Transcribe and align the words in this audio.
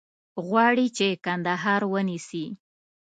غواړي 0.47 0.87
چې 0.97 1.07
کندهار 1.25 1.81
ونیسي. 1.93 2.45